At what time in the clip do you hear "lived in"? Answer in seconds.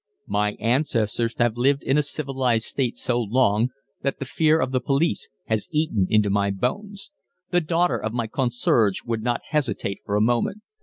1.57-1.95